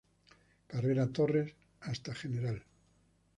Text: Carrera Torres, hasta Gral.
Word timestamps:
Carrera 0.65 1.11
Torres, 1.13 1.53
hasta 1.81 2.15
Gral. 2.23 2.63